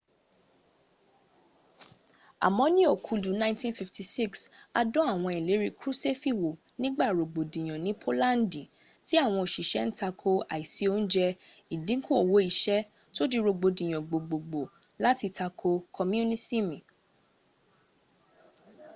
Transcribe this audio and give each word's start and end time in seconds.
àmọ́ 2.45 2.67
ní 2.75 2.83
okudu 2.95 3.27
1956 3.39 4.39
a 4.79 4.81
dán 4.93 5.07
àwọn 5.13 5.31
ìlérí 5.39 5.67
kruṣẹ́fì 5.79 6.31
wò 6.41 6.49
nígbà 6.81 7.05
rogbodiyan 7.17 7.79
ní 7.85 7.91
polandi 8.03 8.63
m 8.67 8.69
tí 9.05 9.13
àwọn 9.23 9.39
oṣiṣẹ́ 9.45 9.83
ń 9.87 9.91
takò 9.99 10.29
àìsí 10.53 10.83
oúnjẹ́ 10.93 11.37
ìdínkù 11.75 12.11
owó 12.21 12.37
iṣẹ́ 12.49 12.79
tó 13.15 13.23
dí 13.31 13.37
rogbodiyan 13.45 14.05
gbogbogbò 14.09 14.61
láti 15.03 15.27
takò 15.37 15.69
komunisimi 15.95 16.77